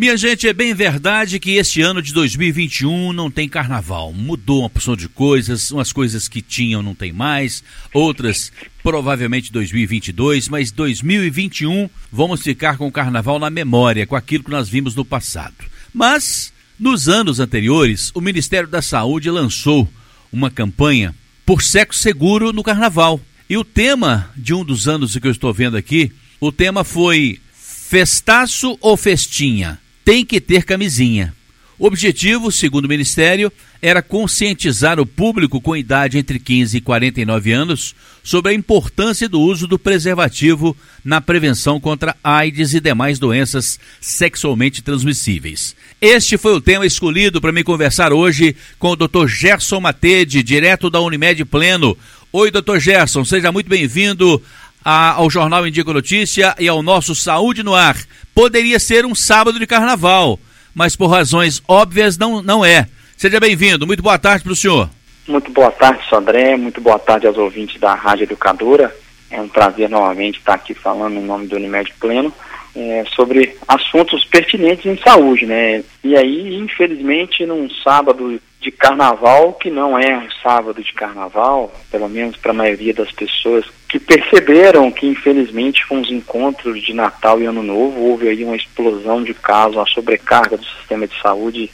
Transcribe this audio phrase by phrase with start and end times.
[0.00, 4.14] Minha gente, é bem verdade que este ano de 2021 não tem carnaval.
[4.14, 8.50] Mudou uma porção de coisas, umas coisas que tinham não tem mais, outras
[8.82, 14.70] provavelmente 2022, mas 2021 vamos ficar com o carnaval na memória, com aquilo que nós
[14.70, 15.54] vimos no passado.
[15.92, 19.86] Mas, nos anos anteriores, o Ministério da Saúde lançou
[20.32, 21.14] uma campanha
[21.44, 23.20] por sexo seguro no carnaval.
[23.50, 26.10] E o tema de um dos anos que eu estou vendo aqui,
[26.40, 29.78] o tema foi Festaço ou Festinha?
[30.04, 31.34] Tem que ter camisinha.
[31.80, 33.50] O objetivo, segundo o Ministério,
[33.80, 39.40] era conscientizar o público com idade entre 15 e 49 anos sobre a importância do
[39.40, 45.74] uso do preservativo na prevenção contra AIDS e demais doenças sexualmente transmissíveis.
[45.98, 49.26] Este foi o tema escolhido para me conversar hoje com o Dr.
[49.26, 51.96] Gerson Matede, direto da Unimed Pleno.
[52.30, 52.78] Oi, Dr.
[52.78, 54.42] Gerson, seja muito bem-vindo
[54.84, 57.96] ao Jornal Indico Notícia e ao nosso Saúde no Ar
[58.40, 60.40] poderia ser um sábado de carnaval,
[60.74, 62.86] mas por razões óbvias não, não é.
[63.14, 63.86] Seja bem-vindo.
[63.86, 64.88] Muito boa tarde para o senhor.
[65.28, 66.56] Muito boa tarde, Sandré.
[66.56, 68.96] Muito boa tarde aos ouvintes da Rádio Educadora.
[69.30, 72.32] É um prazer novamente estar aqui falando em nome do Unimed Pleno
[72.74, 75.84] é, sobre assuntos pertinentes em saúde, né?
[76.02, 82.08] E aí, infelizmente, num sábado de carnaval, que não é um sábado de carnaval, pelo
[82.08, 87.40] menos para a maioria das pessoas que perceberam que, infelizmente, com os encontros de Natal
[87.40, 91.70] e Ano Novo, houve aí uma explosão de casos, uma sobrecarga do sistema de saúde,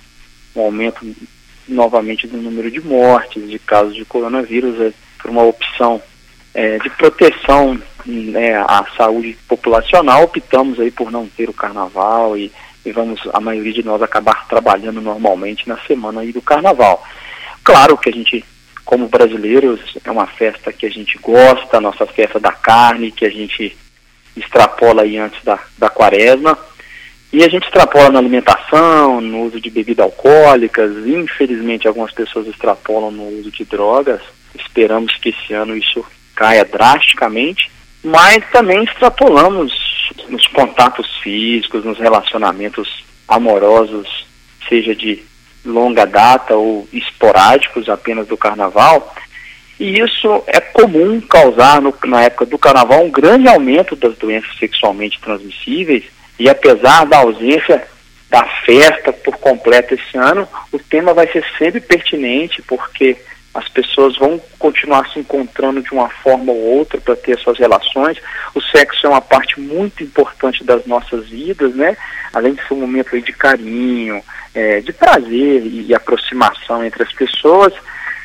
[0.54, 1.04] um aumento
[1.66, 6.00] novamente do número de mortes, de casos de coronavírus, é, por uma opção
[6.54, 12.52] é, de proteção né, à saúde populacional, optamos aí por não ter o carnaval e,
[12.86, 17.04] e vamos, a maioria de nós, acabar trabalhando normalmente na semana aí do carnaval.
[17.64, 18.44] Claro que a gente,
[18.84, 23.26] como brasileiros, é uma festa que a gente gosta, a nossa festa da carne, que
[23.26, 23.76] a gente
[24.36, 26.56] extrapola aí antes da, da quaresma,
[27.32, 33.10] e a gente extrapola na alimentação, no uso de bebidas alcoólicas, infelizmente algumas pessoas extrapolam
[33.10, 34.20] no uso de drogas,
[34.54, 36.04] esperamos que esse ano isso
[36.36, 37.68] caia drasticamente,
[38.04, 39.85] mas também extrapolamos
[40.28, 44.26] nos contatos físicos, nos relacionamentos amorosos,
[44.68, 45.22] seja de
[45.64, 49.14] longa data ou esporádicos apenas do carnaval.
[49.78, 54.56] E isso é comum causar, no, na época do carnaval, um grande aumento das doenças
[54.58, 56.04] sexualmente transmissíveis.
[56.38, 57.86] E apesar da ausência
[58.30, 63.16] da festa por completo esse ano, o tema vai ser sempre pertinente, porque
[63.56, 68.18] as pessoas vão continuar se encontrando de uma forma ou outra para ter suas relações.
[68.54, 71.96] O sexo é uma parte muito importante das nossas vidas, né?
[72.34, 74.22] Além de ser um momento de carinho,
[74.54, 77.72] é, de prazer e, e, aproximação entre as pessoas,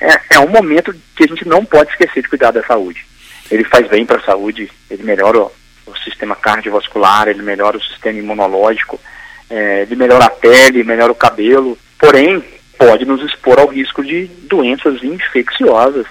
[0.02, 3.06] é, é um momento que a gente não pode esquecer de cuidar da saúde.
[3.50, 5.52] Ele faz bem para a saúde, ele melhora o,
[5.88, 9.00] o, sistema cardiovascular, ele melhora o sistema imunológico,
[9.50, 11.78] é, ele melhora a pele, melhora o cabelo.
[11.98, 12.44] Porém,
[12.82, 16.08] pode nos expor ao risco de doenças infecciosas.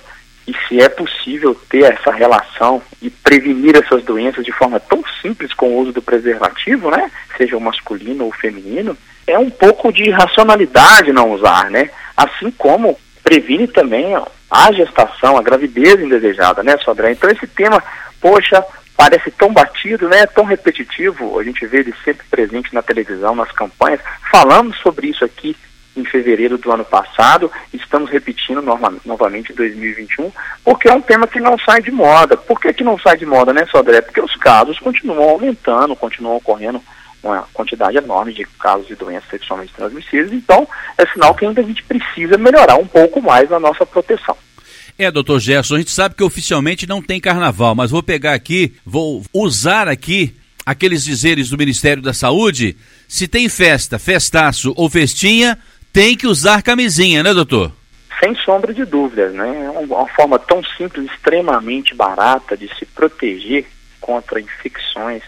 [0.46, 5.52] E se é possível ter essa relação e prevenir essas doenças de forma tão simples
[5.52, 7.10] com o uso do preservativo, né?
[7.36, 11.90] Seja o masculino ou o feminino, é um pouco de racionalidade não usar, né?
[12.16, 14.14] Assim como previne também
[14.48, 17.12] a gestação, a gravidez indesejada, né, Sodré?
[17.12, 17.82] Então esse tema,
[18.20, 18.64] poxa,
[18.96, 20.24] parece tão batido, né?
[20.26, 21.38] Tão repetitivo.
[21.38, 24.00] A gente vê ele sempre presente na televisão, nas campanhas.
[24.30, 25.56] Falamos sobre isso aqui
[25.96, 30.30] em fevereiro do ano passado, estamos repetindo norma, novamente em 2021,
[30.64, 32.36] porque é um tema que não sai de moda.
[32.36, 34.00] Por que, que não sai de moda, né, Sodré?
[34.00, 36.80] Porque os casos continuam aumentando, continuam ocorrendo
[37.22, 41.64] uma quantidade enorme de casos de doenças sexualmente transmissíveis, então é sinal que ainda a
[41.64, 44.36] gente precisa melhorar um pouco mais a nossa proteção.
[44.98, 48.74] É, doutor Gerson, a gente sabe que oficialmente não tem carnaval, mas vou pegar aqui,
[48.84, 50.34] vou usar aqui
[50.64, 52.76] aqueles dizeres do Ministério da Saúde.
[53.08, 55.58] Se tem festa, festaço ou festinha,
[55.92, 57.72] tem que usar camisinha, né, doutor?
[58.22, 59.64] Sem sombra de dúvidas, né?
[59.66, 63.66] É uma forma tão simples, extremamente barata de se proteger
[64.00, 65.22] contra infecções,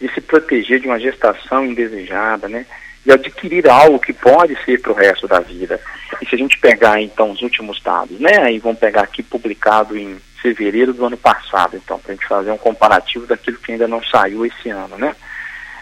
[0.00, 2.64] de se proteger de uma gestação indesejada, né?
[3.04, 5.80] De adquirir algo que pode ser para o resto da vida.
[6.20, 8.38] E se a gente pegar, então, os últimos dados, né?
[8.38, 12.50] Aí vamos pegar aqui publicado em fevereiro do ano passado, então, para a gente fazer
[12.50, 15.14] um comparativo daquilo que ainda não saiu esse ano, né?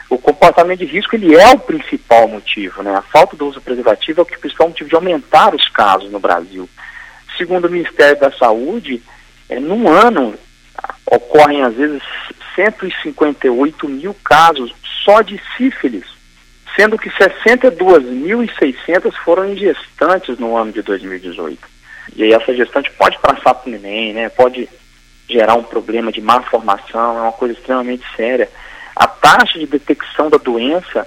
[0.09, 2.95] O comportamento de risco ele é o principal motivo, né?
[2.95, 6.67] A falta do uso preservativo é o principal motivo de aumentar os casos no Brasil.
[7.37, 9.03] Segundo o Ministério da Saúde,
[9.49, 10.35] é, num ano
[11.11, 12.03] ocorrem às vezes
[12.55, 14.75] 158 mil casos
[15.05, 16.07] só de sífilis,
[16.75, 21.69] sendo que 62.600 foram em gestantes no ano de 2018.
[22.17, 24.31] E aí essa gestante pode passar para o neném, né?
[24.31, 24.67] Pode
[25.29, 28.49] gerar um problema de má formação, é uma coisa extremamente séria
[28.99, 31.07] a taxa de detecção da doença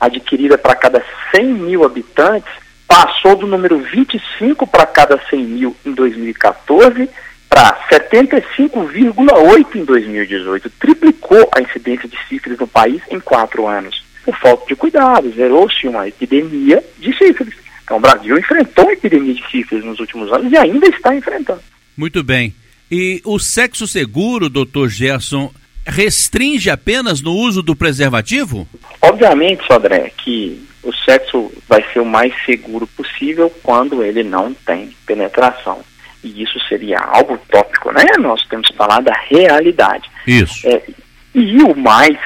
[0.00, 1.04] adquirida para cada
[1.34, 2.50] 100 mil habitantes
[2.88, 7.10] passou do número 25 para cada 100 mil em 2014
[7.48, 10.70] para 75,8 em 2018.
[10.70, 14.04] Triplicou a incidência de sífilis no país em quatro anos.
[14.24, 17.54] Por falta de cuidado, zerou-se uma epidemia de sífilis.
[17.84, 21.60] Então, o Brasil enfrentou a epidemia de sífilis nos últimos anos e ainda está enfrentando.
[21.96, 22.54] Muito bem.
[22.90, 25.52] E o sexo seguro, doutor Gerson,
[25.86, 28.68] restringe apenas no uso do preservativo?
[29.00, 34.94] Obviamente, Sodré, que o sexo vai ser o mais seguro possível quando ele não tem
[35.06, 35.80] penetração.
[36.22, 38.04] E isso seria algo utópico, né?
[38.18, 40.08] Nós temos que falar da realidade.
[40.26, 40.66] Isso.
[40.66, 40.82] É,
[41.34, 42.18] e o mais,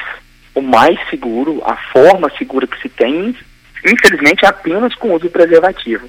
[0.55, 3.35] o mais seguro, a forma segura que se tem,
[3.85, 6.09] infelizmente, é apenas com o uso do preservativo.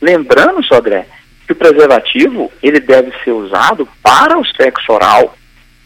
[0.00, 1.06] Lembrando, Sodré,
[1.46, 5.36] que o preservativo ele deve ser usado para o sexo oral,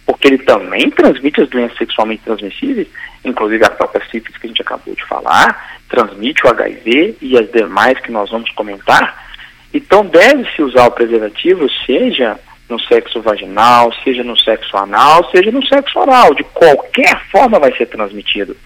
[0.07, 2.87] porque ele também transmite as doenças sexualmente transmissíveis,
[3.25, 7.51] inclusive a própria sífilis que a gente acabou de falar, transmite o HIV e as
[7.51, 9.27] demais que nós vamos comentar.
[9.75, 12.39] Então deve-se usar o preservativo, seja
[12.69, 17.77] no sexo vaginal, seja no sexo anal, seja no sexo oral, de qualquer forma vai
[17.77, 18.57] ser transmitido.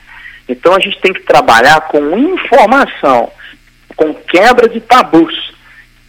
[0.49, 3.31] Então a gente tem que trabalhar com informação,
[3.97, 5.53] com quebra de tabus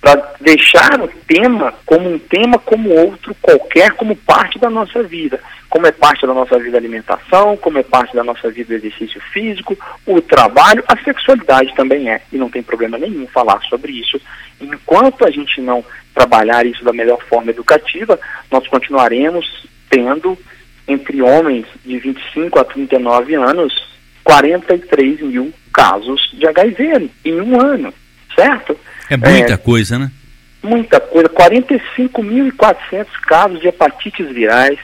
[0.02, 5.40] para deixar o tema como um tema como outro qualquer, como parte da nossa vida.
[5.70, 9.78] Como é parte da nossa vida alimentação, como é parte da nossa vida exercício físico,
[10.06, 12.22] o trabalho, a sexualidade também é.
[12.34, 14.20] E não tem problema nenhum falar sobre isso.
[14.60, 18.20] Enquanto a gente não trabalhar isso da melhor forma educativa,
[18.52, 20.38] nós continuaremos tendo,
[20.88, 23.74] entre homens de 25 a 39 anos,
[24.24, 27.94] 43 mil casos de HIV em um ano,
[28.36, 28.78] certo?
[29.10, 30.12] É muita é, coisa, né?
[30.64, 31.30] Muita coisa.
[31.30, 34.80] 45.400 casos de hepatites virais.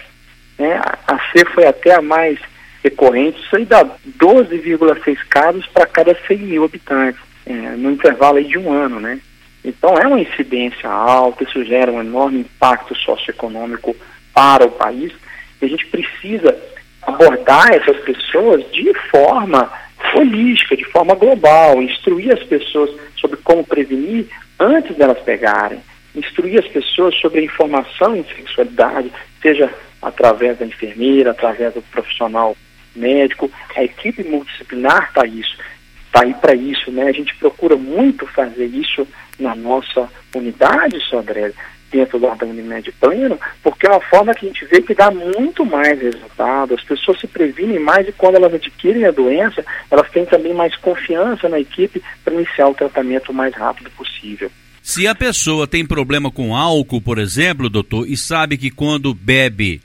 [0.58, 0.82] Né?
[1.08, 2.40] A C foi até a mais
[2.84, 3.40] recorrente.
[3.42, 8.72] Isso aí dá 12,6 casos para cada 100 mil habitantes, é, no intervalo de um
[8.72, 9.20] ano, né?
[9.64, 13.96] Então é uma incidência alta, isso gera um enorme impacto socioeconômico
[14.34, 15.12] para o país.
[15.62, 16.58] E a gente precisa
[17.02, 19.72] abordar essas pessoas de forma
[20.16, 24.28] holística, de forma global, instruir as pessoas sobre como prevenir
[24.60, 25.80] antes delas pegarem,
[26.16, 29.12] instruir as pessoas sobre a informação em sexualidade,
[29.42, 29.72] seja
[30.02, 32.56] através da enfermeira, através do profissional
[32.96, 35.58] médico, a equipe multidisciplinar está isso,
[36.06, 37.04] está aí para isso, né?
[37.04, 39.08] A gente procura muito fazer isso
[39.40, 41.54] na nossa unidade, Sodré,
[41.92, 45.66] dentro da Unimed Pleno, porque é uma forma que a gente vê que dá muito
[45.66, 50.26] mais resultado, as pessoas se previnem mais e quando elas adquirem a doença, elas têm
[50.26, 54.52] também mais confiança na equipe para iniciar o tratamento o mais rápido possível.
[54.82, 59.82] Se a pessoa tem problema com álcool, por exemplo, doutor, e sabe que quando bebe,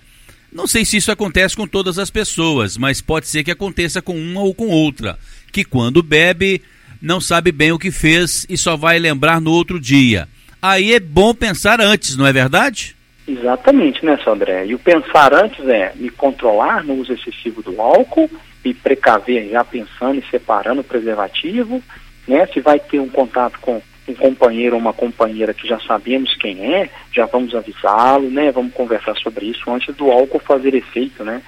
[0.52, 4.16] não sei se isso acontece com todas as pessoas, mas pode ser que aconteça com
[4.16, 5.19] uma ou com outra,
[5.52, 6.62] que quando bebe
[7.00, 10.28] não sabe bem o que fez e só vai lembrar no outro dia
[10.62, 12.94] aí é bom pensar antes, não é verdade?
[13.26, 14.67] Exatamente, né, Sandré?
[14.67, 18.31] E o pensar antes é me controlar no uso excessivo do álcool
[18.64, 21.82] e precaver já pensando e separando o preservativo,
[22.26, 22.47] né?
[22.47, 26.75] Se vai ter um contato com um companheiro ou uma companheira que já sabemos quem
[26.75, 28.50] é, já vamos avisá-lo, né?
[28.50, 31.43] Vamos conversar sobre isso antes do álcool fazer efeito, né?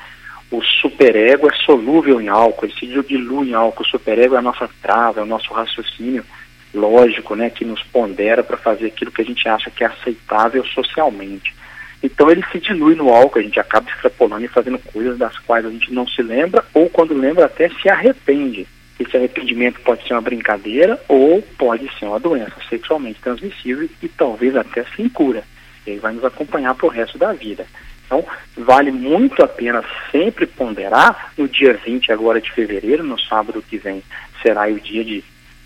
[0.50, 3.82] O superego é solúvel em álcool, ele se dilui em álcool.
[3.82, 6.25] O superego é a nossa trava, é o nosso raciocínio
[6.74, 10.64] lógico, né, que nos pondera para fazer aquilo que a gente acha que é aceitável
[10.66, 11.54] socialmente.
[12.02, 15.64] Então ele se dilui no álcool, a gente acaba extrapolando e fazendo coisas das quais
[15.64, 18.66] a gente não se lembra, ou quando lembra até se arrepende.
[18.98, 24.54] Esse arrependimento pode ser uma brincadeira ou pode ser uma doença sexualmente transmissível e talvez
[24.54, 25.43] até sem cura.
[25.86, 27.66] E aí vai nos acompanhar para o resto da vida.
[28.06, 28.24] Então,
[28.56, 31.32] vale muito a pena sempre ponderar.
[31.36, 34.02] No dia 20 agora de fevereiro, no sábado que vem,
[34.43, 35.24] será o dia de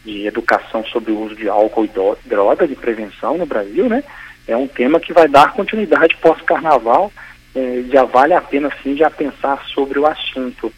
[0.09, 1.91] de educação sobre o uso de álcool e
[2.27, 4.03] droga, de prevenção no Brasil, né?
[4.47, 7.13] É um tema que vai dar continuidade pós-carnaval.
[7.55, 10.73] É, já vale a pena, sim, já pensar sobre o assunto.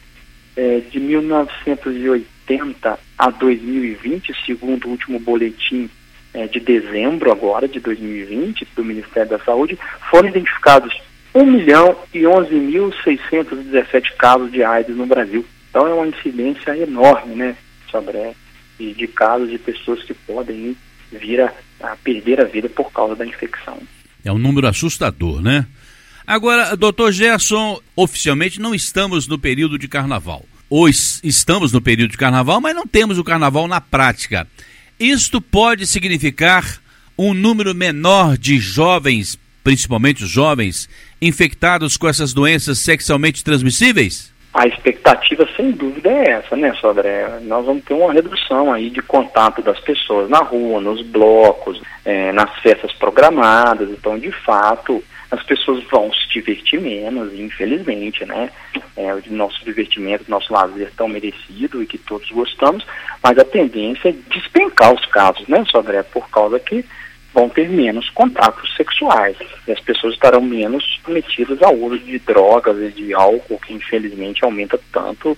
[0.57, 5.89] É, de 1980 a 2020, segundo o último boletim
[6.35, 9.79] é, de dezembro agora, de 2020, do Ministério da Saúde,
[10.11, 11.01] foram identificados
[11.33, 15.47] 1 milhão e 11.617 casos de AIDS no Brasil.
[15.71, 17.57] Então é uma incidência enorme, né,
[17.93, 18.35] Sabré?
[18.81, 20.75] De, de casos de pessoas que podem
[21.13, 23.79] vir a, a perder a vida por causa da infecção.
[24.25, 25.67] É um número assustador, né?
[26.27, 30.47] Agora, doutor Gerson, oficialmente não estamos no período de carnaval.
[30.71, 34.47] Ou estamos no período de carnaval, mas não temos o carnaval na prática.
[34.99, 36.81] Isto pode significar
[37.19, 40.89] um número menor de jovens, principalmente os jovens,
[41.21, 44.33] infectados com essas doenças sexualmente transmissíveis?
[44.53, 47.39] A expectativa, sem dúvida, é essa, né, Sodré?
[47.43, 52.33] Nós vamos ter uma redução aí de contato das pessoas na rua, nos blocos, é,
[52.33, 53.89] nas festas programadas.
[53.91, 58.51] Então, de fato, as pessoas vão se divertir menos, infelizmente, né?
[58.97, 62.85] É, o nosso divertimento, nosso lazer tão merecido e que todos gostamos,
[63.23, 66.03] mas a tendência é despencar os casos, né, Sodré?
[66.03, 66.85] Por causa que
[67.33, 72.77] vão ter menos contatos sexuais e as pessoas estarão menos submetidas ao uso de drogas
[72.79, 75.37] e de álcool, que infelizmente aumenta tanto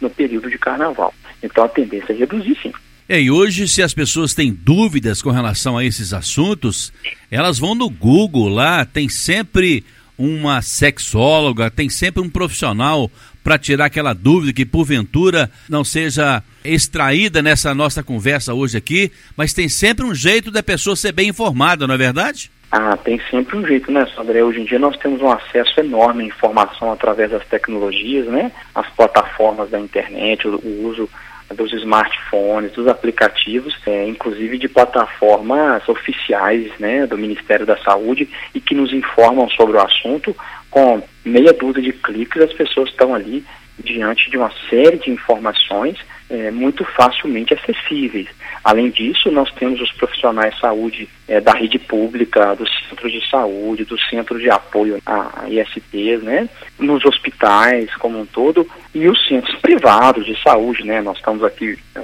[0.00, 1.12] no período de carnaval.
[1.42, 2.72] Então a tendência é reduzir sim.
[3.06, 6.90] É, e hoje, se as pessoas têm dúvidas com relação a esses assuntos,
[7.30, 9.84] elas vão no Google lá, tem sempre
[10.16, 13.10] uma sexóloga, tem sempre um profissional
[13.44, 19.52] para tirar aquela dúvida que porventura não seja extraída nessa nossa conversa hoje aqui, mas
[19.52, 22.50] tem sempre um jeito da pessoa ser bem informada, não é verdade?
[22.72, 24.42] Ah, tem sempre um jeito, né, Sandré?
[24.42, 28.50] Hoje em dia nós temos um acesso enorme à informação através das tecnologias, né?
[28.74, 31.08] As plataformas da internet, o, uso
[31.54, 38.60] dos smartphones, dos aplicativos, é, inclusive de plataformas oficiais né, do Ministério da Saúde e
[38.60, 40.34] que nos informam sobre o assunto.
[40.70, 43.44] Com meia dúzia de cliques, as pessoas estão ali
[43.78, 45.98] diante de uma série de informações
[46.34, 48.26] é, muito facilmente acessíveis.
[48.64, 53.30] Além disso, nós temos os profissionais de saúde é, da rede pública, dos centros de
[53.30, 56.48] saúde, dos centros de apoio a ISPs, né,
[56.78, 61.78] nos hospitais como um todo, e os centros privados de saúde, né, nós estamos aqui
[61.94, 62.00] é,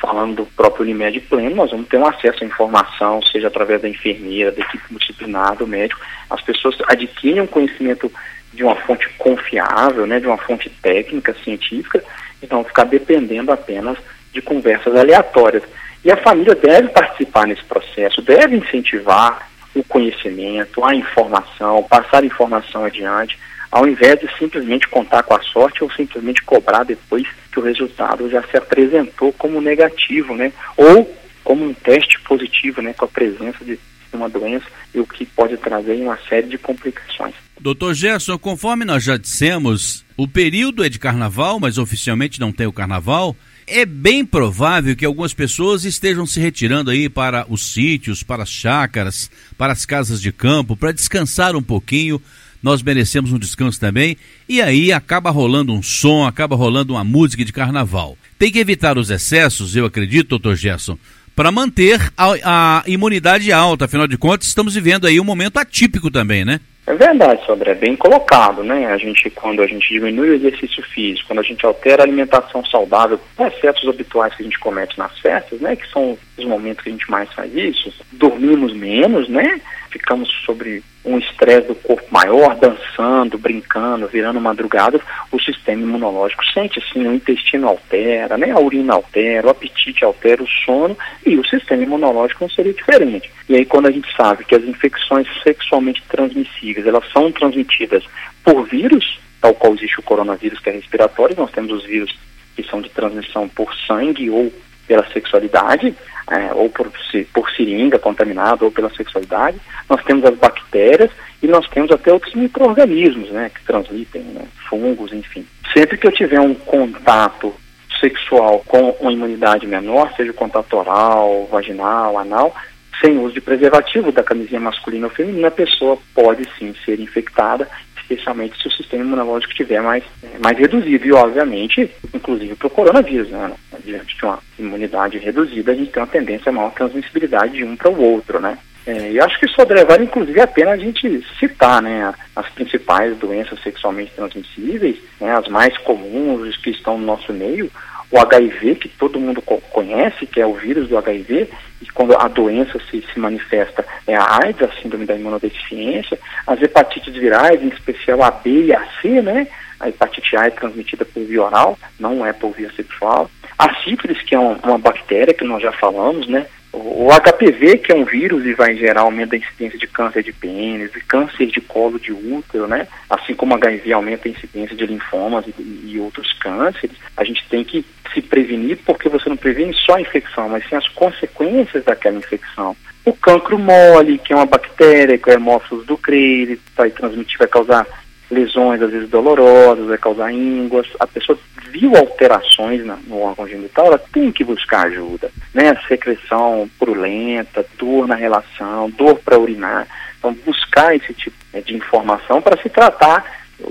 [0.00, 3.88] falando do próprio Unimed Pleno, nós vamos ter um acesso à informação, seja através da
[3.88, 8.10] enfermeira, da equipe multidisciplinar, do médico, as pessoas adquirem um conhecimento
[8.52, 12.02] de uma fonte confiável, né, de uma fonte técnica, científica,
[12.42, 13.98] então ficar dependendo apenas
[14.32, 15.62] de conversas aleatórias.
[16.04, 22.84] E a família deve participar nesse processo, deve incentivar o conhecimento, a informação, passar informação
[22.84, 23.38] adiante,
[23.70, 28.28] ao invés de simplesmente contar com a sorte ou simplesmente cobrar depois que o resultado
[28.30, 30.52] já se apresentou como negativo, né?
[30.76, 31.14] Ou
[31.44, 32.94] como um teste positivo, né?
[32.94, 33.78] Com a presença de
[34.12, 37.34] uma doença e o que pode trazer uma série de complicações.
[37.60, 42.66] Doutor Gerson, conforme nós já dissemos, o período é de carnaval, mas oficialmente não tem
[42.66, 43.36] o carnaval
[43.68, 48.48] é bem provável que algumas pessoas estejam se retirando aí para os sítios, para as
[48.48, 52.20] chácaras, para as casas de campo, para descansar um pouquinho.
[52.62, 54.16] Nós merecemos um descanso também.
[54.48, 58.16] E aí acaba rolando um som, acaba rolando uma música de carnaval.
[58.38, 60.98] Tem que evitar os excessos, eu acredito, doutor Gerson,
[61.36, 63.84] para manter a, a imunidade alta.
[63.84, 66.60] Afinal de contas, estamos vivendo aí um momento atípico também, né?
[66.88, 68.86] É verdade, Sandra, é bem colocado, né?
[68.86, 72.64] A gente, quando a gente diminui o exercício físico, quando a gente altera a alimentação
[72.64, 75.76] saudável, excessos habituais que a gente comete nas festas, né?
[75.76, 79.60] Que são os momentos que a gente mais faz isso, dormimos menos, né?
[79.90, 85.00] Ficamos sobre um estresse do corpo maior, dançando, brincando, virando madrugadas,
[85.32, 90.42] o sistema imunológico sente assim, o intestino altera, né, a urina altera, o apetite altera,
[90.42, 93.30] o sono e o sistema imunológico não seria diferente.
[93.48, 98.04] E aí quando a gente sabe que as infecções sexualmente transmissíveis, elas são transmitidas
[98.44, 102.14] por vírus, tal qual existe o coronavírus que é respiratório, nós temos os vírus
[102.54, 104.52] que são de transmissão por sangue ou
[104.88, 105.94] pela sexualidade,
[106.30, 106.90] é, ou por,
[107.32, 109.58] por seringa contaminada, ou pela sexualidade.
[109.88, 111.10] Nós temos as bactérias
[111.42, 115.46] e nós temos até outros micro-organismos, né, que transmitem, né, fungos, enfim.
[115.72, 117.54] Sempre que eu tiver um contato
[118.00, 122.54] sexual com uma imunidade menor, seja o contato oral, vaginal, anal,
[123.00, 127.68] sem uso de preservativo da camisinha masculina ou feminina, a pessoa pode sim ser infectada
[128.08, 131.06] especialmente se o sistema imunológico estiver mais, é, mais reduzido.
[131.06, 133.52] E, obviamente, inclusive para o coronavírus, né?
[133.84, 137.76] Diante de uma imunidade reduzida, a gente tem uma tendência a maior transmissibilidade de um
[137.76, 138.56] para o outro, né?
[138.86, 143.14] É, e acho que isso vale, inclusive, a pena a gente citar, né, as principais
[143.18, 147.70] doenças sexualmente transmissíveis, né, as mais comuns, que estão no nosso meio,
[148.10, 151.48] o HIV, que todo mundo conhece, que é o vírus do HIV,
[151.80, 156.60] e quando a doença se, se manifesta é a AIDS, a síndrome da imunodeficiência, as
[156.60, 159.46] hepatites virais, em especial a B e a C, né?
[159.78, 163.30] A hepatite A é transmitida por via oral, não é por via sexual.
[163.56, 166.46] A sífilis, que é uma, uma bactéria que nós já falamos, né?
[166.72, 170.32] O HPV, que é um vírus e vai gerar aumento da incidência de câncer de
[170.32, 172.86] pênis, câncer de colo de útero, né?
[173.08, 177.64] Assim como HIV aumenta a incidência de linfomas e, e, outros cânceres, a gente tem
[177.64, 182.18] que se prevenir porque você não previne só a infecção, mas sim as consequências daquela
[182.18, 182.76] infecção.
[183.04, 187.48] O cancro mole, que é uma bactéria, que é hemófilos do Creyre, vai transmitir, vai
[187.48, 187.86] causar
[188.30, 190.86] lesões às vezes dolorosas, vai causar ínguas.
[190.98, 191.38] A pessoa
[191.70, 195.74] viu alterações na, no órgão genital, ela tem que buscar ajuda, né?
[195.86, 199.86] Secreção purulenta, dor na relação, dor para urinar.
[200.18, 203.24] Então, buscar esse tipo né, de informação para se tratar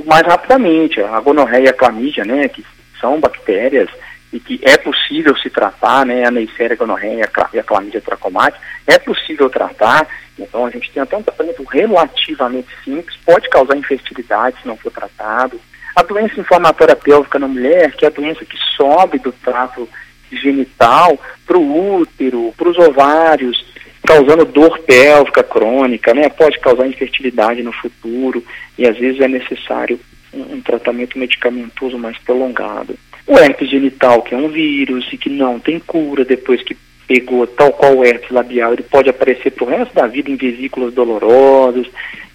[0.05, 1.01] mais rapidamente.
[1.01, 2.65] A gonorreia e a clamídia, né, que
[2.99, 3.89] são bactérias
[4.31, 8.97] e que é possível se tratar, né, a Neisseria gonorreia e a clamídia trachomatis, é
[8.99, 10.07] possível tratar,
[10.37, 14.91] então a gente tem até um tratamento relativamente simples, pode causar infertilidade se não for
[14.91, 15.59] tratado.
[15.95, 19.89] A doença inflamatória pélvica na mulher, que é a doença que sobe do trato
[20.31, 23.65] genital para o útero, para os ovários,
[24.05, 26.29] causando dor pélvica crônica, né?
[26.29, 28.43] Pode causar infertilidade no futuro
[28.77, 29.99] e às vezes é necessário
[30.33, 32.97] um, um tratamento medicamentoso mais prolongado.
[33.25, 37.47] O herpes genital, que é um vírus e que não tem cura depois que pegou,
[37.47, 40.93] tal qual o herpes labial, ele pode aparecer para o resto da vida em vesículas
[40.93, 41.87] dolorosas,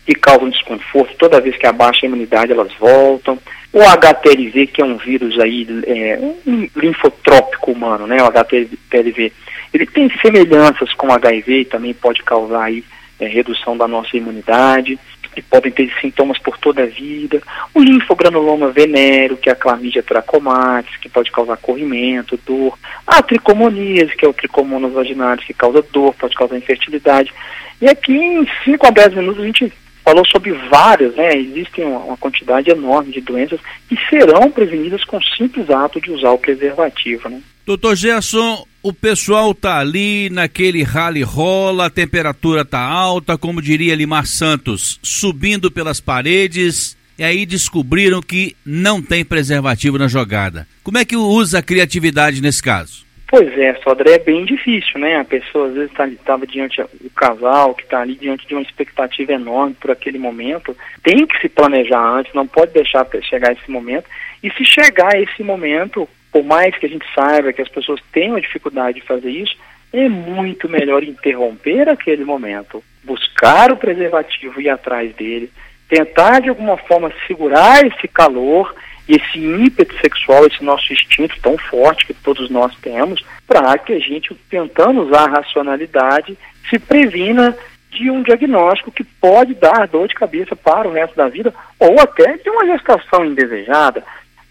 [0.07, 3.38] que causam desconforto, toda vez que abaixa a imunidade elas voltam.
[3.73, 9.33] O HTLV, que é um vírus aí, é, um linfotrópico humano, né, o HTLV,
[9.73, 12.85] ele tem semelhanças com o HIV e também pode causar aí
[13.21, 14.99] é, redução da nossa imunidade
[15.37, 17.43] e podem ter sintomas por toda a vida.
[17.75, 22.79] O linfogranuloma venéreo, que é a clamídia trachomatis, que pode causar corrimento, dor.
[23.07, 27.33] A tricomoníase, que é o tricomonas vaginalis, que causa dor, pode causar infertilidade.
[27.81, 29.73] E aqui em 5 a 10 minutos a gente
[30.05, 31.37] falou sobre várias, né?
[31.37, 36.11] Existem uma, uma, quantidade enorme de doenças que serão prevenidas com o simples ato de
[36.11, 37.41] usar o preservativo, né?
[37.65, 43.95] Doutor Gerson, o pessoal tá ali naquele rally rola, a temperatura tá alta, como diria
[43.95, 50.67] Limar Santos, subindo pelas paredes, e aí descobriram que não tem preservativo na jogada.
[50.83, 53.07] Como é que usa a criatividade nesse caso?
[53.29, 55.17] Pois é, Sodré, é bem difícil, né?
[55.17, 58.62] A pessoa às vezes estava tá, diante do casal, que está ali diante de uma
[58.62, 63.71] expectativa enorme por aquele momento, tem que se planejar antes, não pode deixar chegar esse
[63.71, 64.05] momento.
[64.43, 68.41] E se chegar esse momento, por mais que a gente saiba que as pessoas tenham
[68.41, 69.55] dificuldade de fazer isso,
[69.93, 75.53] é muito melhor interromper aquele momento, buscar o preservativo e ir atrás dele,
[75.89, 78.75] tentar de alguma forma segurar esse calor
[79.07, 83.93] e esse ímpeto sexual, esse nosso instinto tão forte que todos nós temos, para que
[83.93, 86.39] a gente, tentando usar a racionalidade,
[86.71, 87.55] se previna
[87.90, 92.01] de um diagnóstico que pode dar dor de cabeça para o resto da vida, ou
[92.01, 94.03] até de uma gestação indesejada.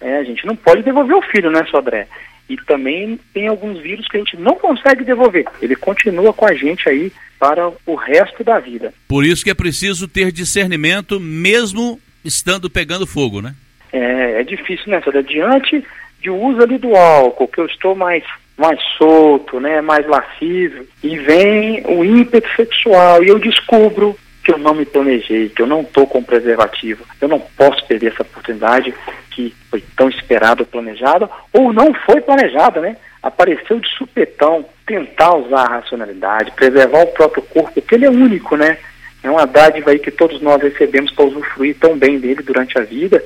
[0.01, 2.07] É, a gente não pode devolver o filho, né, Sodré?
[2.49, 5.45] E também tem alguns vírus que a gente não consegue devolver.
[5.61, 8.93] Ele continua com a gente aí para o resto da vida.
[9.07, 13.55] Por isso que é preciso ter discernimento, mesmo estando pegando fogo, né?
[13.91, 15.21] é, é difícil, né, Sodré?
[15.21, 15.83] Diante
[16.21, 18.23] de uso ali do álcool, que eu estou mais
[18.57, 24.57] mais solto, né, mais lascivo, e vem o ímpeto sexual e eu descubro que eu
[24.57, 27.05] não me planejei, que eu não estou com preservativo.
[27.19, 28.93] Eu não posso perder essa oportunidade
[29.29, 32.97] que foi tão esperada planejada, ou não foi planejada, né?
[33.21, 38.57] Apareceu de supetão, tentar usar a racionalidade, preservar o próprio corpo, porque ele é único,
[38.57, 38.77] né?
[39.23, 42.81] É uma dádiva aí que todos nós recebemos para usufruir tão bem dele durante a
[42.81, 43.23] vida.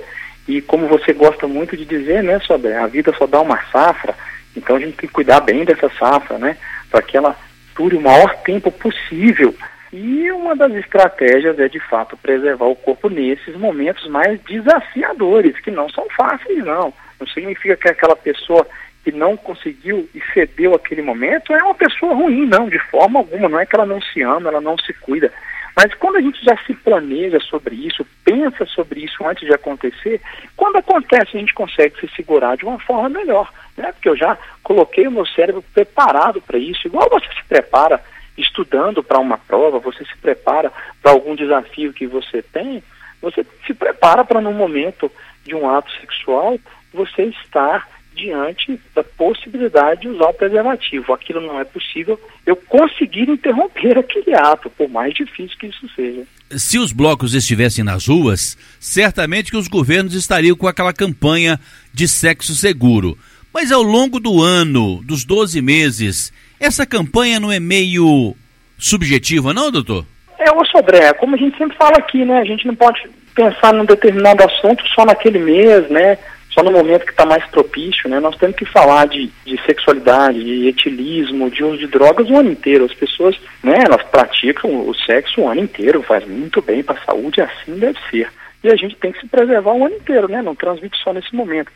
[0.48, 4.14] E como você gosta muito de dizer, né, sobre a vida só dá uma safra,
[4.56, 6.58] então a gente tem que cuidar bem dessa safra, né?
[6.92, 7.36] Para que ela
[7.76, 9.56] dure o maior tempo possível
[9.96, 15.72] e uma das estratégias é, de fato, preservar o corpo nesses momentos mais desafiadores, que
[15.72, 16.94] não são fáceis, não.
[17.18, 18.68] Não significa que aquela pessoa
[19.06, 23.48] que não conseguiu e cedeu aquele momento é uma pessoa ruim, não, de forma alguma.
[23.48, 25.32] Não é que ela não se ama, ela não se cuida.
[25.78, 30.20] Mas quando a gente já se planeja sobre isso, pensa sobre isso antes de acontecer,
[30.58, 33.94] quando acontece a gente consegue se segurar de uma forma melhor, né?
[33.94, 38.02] Porque eu já coloquei o meu cérebro preparado para isso, igual você se prepara
[38.38, 40.72] estudando para uma prova, você se prepara
[41.02, 42.84] para algum desafio que você tem,
[43.22, 45.12] você se prepara para, no momento
[45.44, 46.60] de um ato sexual,
[46.94, 51.14] você estar diante da possibilidade de usar o preservativo.
[51.14, 56.24] Aquilo não é possível, eu conseguir interromper aquele ato, por mais difícil que isso seja.
[56.52, 61.60] Se os blocos estivessem nas ruas, certamente que os governos estariam com aquela campanha
[61.94, 63.18] de sexo seguro.
[63.54, 68.36] Mas ao longo do ano, dos 12 meses, essa campanha não é meio
[68.78, 70.06] subjetiva, não, doutor?
[70.38, 72.40] É, ô Sobré, como a gente sempre fala aqui, né?
[72.40, 73.02] A gente não pode
[73.34, 76.18] pensar num determinado assunto só naquele mês, né?
[76.52, 78.20] Só no momento que está mais propício, né?
[78.20, 82.52] Nós temos que falar de, de sexualidade, de etilismo, de uso de drogas o ano
[82.52, 82.86] inteiro.
[82.86, 83.80] As pessoas, né?
[83.86, 88.00] Elas praticam o sexo o ano inteiro, faz muito bem para a saúde, assim deve
[88.10, 88.30] ser.
[88.64, 90.42] E a gente tem que se preservar o ano inteiro, né?
[90.42, 91.72] Não transmite só nesse momento.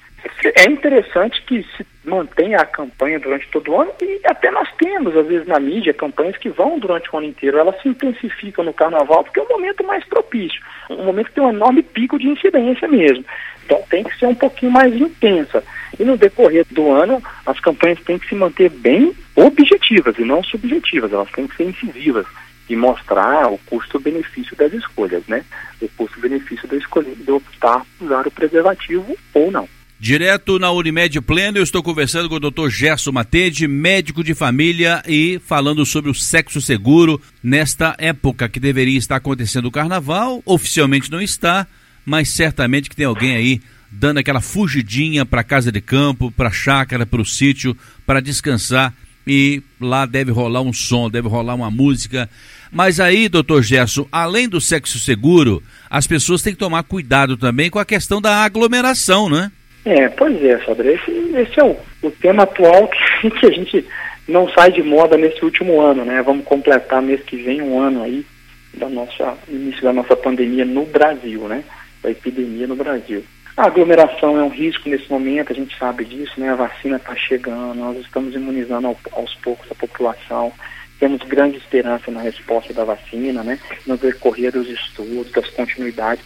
[0.56, 5.16] É interessante que se mantenha a campanha durante todo o ano e até nós temos,
[5.16, 7.58] às vezes, na mídia, campanhas que vão durante o ano inteiro.
[7.58, 11.44] Elas se intensificam no carnaval porque é o momento mais propício, um momento que tem
[11.44, 13.24] um enorme pico de incidência mesmo.
[13.66, 15.64] Então tem que ser um pouquinho mais intensa.
[16.00, 20.44] E no decorrer do ano, as campanhas têm que se manter bem objetivas e não
[20.44, 22.26] subjetivas, elas têm que ser incisivas.
[22.70, 25.44] e mostrar o custo-benefício das escolhas, né?
[25.82, 29.68] O custo-benefício da escolha de optar por usar o preservativo ou não.
[30.02, 32.70] Direto na Unimed Pleno, eu estou conversando com o Dr.
[32.70, 38.98] Gerson Matede, médico de família e falando sobre o sexo seguro nesta época que deveria
[38.98, 41.68] estar acontecendo o carnaval, oficialmente não está,
[42.06, 47.06] mas certamente que tem alguém aí dando aquela fugidinha para casa de campo, para chácara,
[47.06, 48.94] para o sítio, para descansar
[49.28, 52.30] e lá deve rolar um som, deve rolar uma música.
[52.72, 57.70] Mas aí, doutor Gerson, além do sexo seguro, as pessoas têm que tomar cuidado também
[57.70, 59.52] com a questão da aglomeração, né?
[59.86, 63.86] É, pois é, Sandra, esse, esse é o, o tema atual que, que a gente
[64.28, 66.22] não sai de moda nesse último ano, né?
[66.22, 68.26] Vamos completar mês que vem um ano aí
[68.74, 71.64] da nossa início da nossa pandemia no Brasil, né?
[72.04, 73.24] Da epidemia no Brasil.
[73.58, 76.52] A aglomeração é um risco nesse momento, a gente sabe disso, né?
[76.52, 80.54] A vacina está chegando, nós estamos imunizando ao, aos poucos a população,
[81.00, 83.60] temos grande esperança na resposta da vacina, né?
[83.88, 86.24] No decorrer dos estudos, das continuidades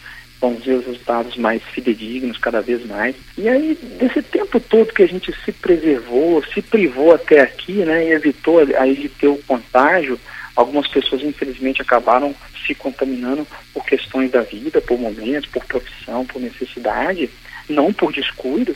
[0.52, 3.16] ver os resultados mais fidedignos cada vez mais.
[3.36, 8.06] E aí, desse tempo todo que a gente se preservou, se privou até aqui, né,
[8.06, 10.18] e evitou aí de ter o contágio,
[10.54, 12.34] algumas pessoas infelizmente acabaram
[12.66, 17.28] se contaminando por questões da vida, por momentos, por profissão, por necessidade,
[17.68, 18.74] não por descuido,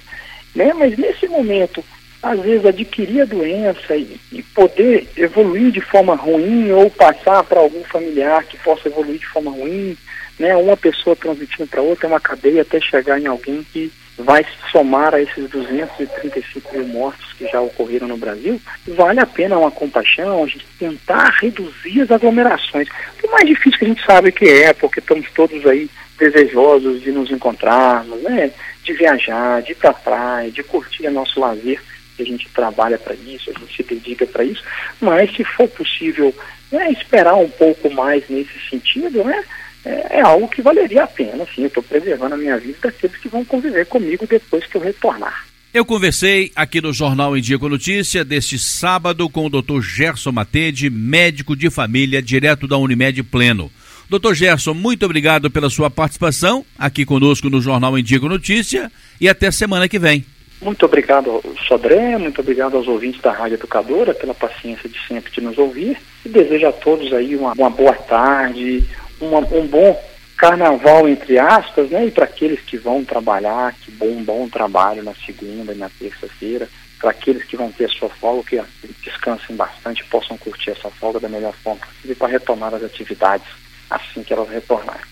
[0.54, 0.72] né?
[0.74, 1.84] Mas nesse momento,
[2.22, 7.60] às vezes adquirir a doença e, e poder evoluir de forma ruim ou passar para
[7.60, 9.96] algum familiar que possa evoluir de forma ruim,
[10.38, 14.44] né, uma pessoa transmitindo para outra, é uma cadeia até chegar em alguém que vai
[14.72, 19.70] somar a esses 235 mil mortos que já ocorreram no Brasil, vale a pena uma
[19.70, 22.88] compaixão, a gente tentar reduzir as aglomerações.
[23.22, 27.12] O mais difícil que a gente sabe que é, porque estamos todos aí desejosos de
[27.12, 28.50] nos encontrarmos, né,
[28.82, 31.80] de viajar, de ir para a praia, de curtir o nosso lazer,
[32.18, 34.62] a gente trabalha para isso, a gente se dedica para isso,
[35.00, 36.34] mas se for possível
[36.72, 39.44] né, esperar um pouco mais nesse sentido, né,
[39.88, 41.62] é, é algo que valeria a pena, sim.
[41.62, 45.46] Eu estou preservando a minha vida daqueles que vão conviver comigo depois que eu retornar.
[45.72, 49.80] Eu conversei aqui no Jornal em Dia com Notícia deste sábado com o Dr.
[49.80, 53.70] Gerson Matede, médico de família, direto da Unimed Pleno.
[54.08, 59.50] Doutor Gerson, muito obrigado pela sua participação aqui conosco no Jornal com Notícia e até
[59.50, 60.24] semana que vem.
[60.60, 65.40] Muito obrigado, Sodré, muito obrigado aos ouvintes da Rádio Educadora pela paciência de sempre de
[65.40, 68.82] nos ouvir e desejo a todos aí uma, uma boa tarde,
[69.20, 70.00] uma, um bom
[70.36, 72.06] carnaval, entre aspas, né?
[72.06, 76.68] E para aqueles que vão trabalhar, que bom, bom trabalho na segunda e na terça-feira.
[77.00, 81.20] Para aqueles que vão ter a sua folga, que descansem bastante, possam curtir essa folga
[81.20, 83.46] da melhor forma possível para retomar as atividades
[83.90, 85.08] assim que elas retornarem.